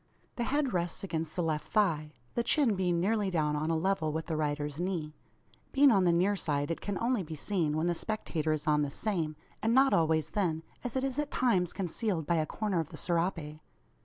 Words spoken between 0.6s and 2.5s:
rests against the left thigh, the